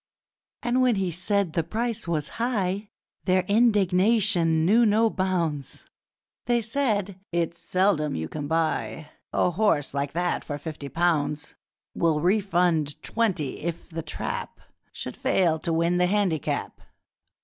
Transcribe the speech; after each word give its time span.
And 0.63 0.81
when 0.81 0.95
he 0.95 1.11
said 1.11 1.53
the 1.53 1.63
price 1.63 2.07
was 2.07 2.27
high, 2.41 2.89
Their 3.25 3.43
indignation 3.43 4.65
knew 4.65 4.83
no 4.83 5.11
bounds. 5.11 5.85
They 6.45 6.59
said, 6.63 7.19
'It's 7.31 7.59
seldom 7.59 8.15
you 8.15 8.27
can 8.27 8.47
buy 8.47 9.09
A 9.31 9.51
horse 9.51 9.93
like 9.93 10.13
that 10.13 10.43
for 10.43 10.57
fifty 10.57 10.89
pounds! 10.89 11.53
We'll 11.93 12.19
refund 12.19 12.99
twenty 13.03 13.59
if 13.59 13.91
The 13.91 14.01
Trap 14.01 14.59
Should 14.91 15.15
fail 15.15 15.59
to 15.59 15.71
win 15.71 15.97
the 15.97 16.07
handicap!' 16.07 16.81